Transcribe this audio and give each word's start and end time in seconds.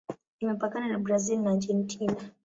Imepakana 0.43 0.87
na 0.89 0.99
Brazil 1.05 1.39
na 1.41 1.51
Argentina. 1.55 2.17